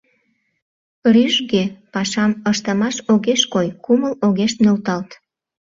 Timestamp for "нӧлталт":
4.63-5.09